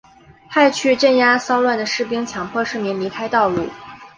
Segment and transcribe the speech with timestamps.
[0.49, 3.69] 派去镇压骚乱的士兵强迫市民离开道路。